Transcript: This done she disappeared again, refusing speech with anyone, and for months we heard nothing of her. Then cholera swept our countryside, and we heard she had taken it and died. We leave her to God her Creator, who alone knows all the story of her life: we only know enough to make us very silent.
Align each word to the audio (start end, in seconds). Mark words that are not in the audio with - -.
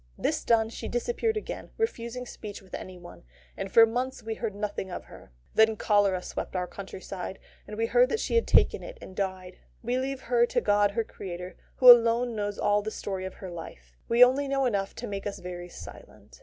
This 0.17 0.43
done 0.43 0.69
she 0.69 0.87
disappeared 0.87 1.37
again, 1.37 1.69
refusing 1.77 2.25
speech 2.25 2.59
with 2.59 2.73
anyone, 2.73 3.21
and 3.55 3.71
for 3.71 3.85
months 3.85 4.23
we 4.23 4.33
heard 4.33 4.55
nothing 4.55 4.89
of 4.89 5.03
her. 5.03 5.31
Then 5.53 5.75
cholera 5.75 6.23
swept 6.23 6.55
our 6.55 6.65
countryside, 6.65 7.37
and 7.67 7.77
we 7.77 7.85
heard 7.85 8.19
she 8.19 8.33
had 8.33 8.47
taken 8.47 8.81
it 8.81 8.97
and 8.99 9.15
died. 9.15 9.59
We 9.83 9.99
leave 9.99 10.21
her 10.21 10.47
to 10.47 10.59
God 10.59 10.89
her 10.89 11.03
Creator, 11.03 11.55
who 11.75 11.91
alone 11.91 12.35
knows 12.35 12.57
all 12.57 12.81
the 12.81 12.89
story 12.89 13.25
of 13.25 13.35
her 13.35 13.51
life: 13.51 13.95
we 14.07 14.23
only 14.23 14.47
know 14.47 14.65
enough 14.65 14.95
to 14.95 15.07
make 15.07 15.27
us 15.27 15.37
very 15.37 15.69
silent. 15.69 16.39